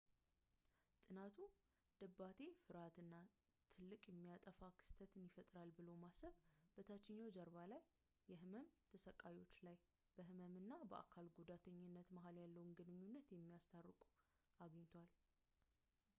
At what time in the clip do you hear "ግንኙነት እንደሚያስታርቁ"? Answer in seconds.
12.81-14.01